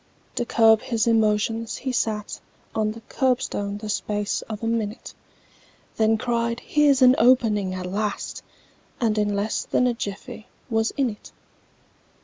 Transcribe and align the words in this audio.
To 0.33 0.45
curb 0.47 0.81
his 0.81 1.05
emotions, 1.05 1.75
he 1.77 1.91
sat 1.91 2.39
On 2.73 2.91
the 2.91 3.01
curbstone 3.01 3.77
the 3.77 3.87
space 3.87 4.41
of 4.49 4.63
a 4.63 4.67
minute, 4.67 5.13
Then 5.95 6.17
cried, 6.17 6.59
"Here's 6.59 7.03
an 7.03 7.13
opening 7.19 7.75
at 7.75 7.85
last!" 7.85 8.41
And 8.99 9.15
in 9.15 9.35
less 9.35 9.63
than 9.63 9.85
a 9.85 9.93
jiffy 9.93 10.47
was 10.71 10.89
in 10.97 11.11
it! 11.11 11.31